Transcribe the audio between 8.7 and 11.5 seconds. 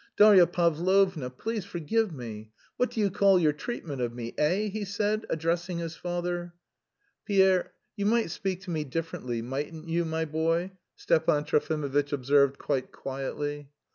me differently, mightn't you, my boy," Stepan